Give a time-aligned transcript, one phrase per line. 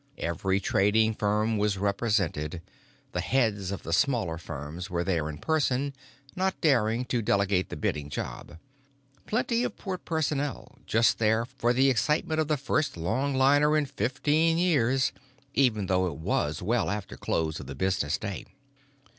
[0.17, 2.63] Every trading firm was represented;
[3.11, 5.93] the heads of the smaller firms were there in person,
[6.35, 8.57] not daring to delegate the bidding job.
[9.27, 14.57] Plenty of Port personnel, just there for the excitement of the first longliner in fifteen
[14.57, 15.11] years,
[15.53, 18.47] even though it was well after close of the business day.